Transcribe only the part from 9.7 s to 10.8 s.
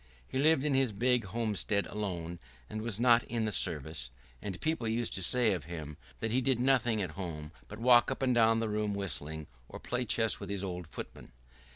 play chess with his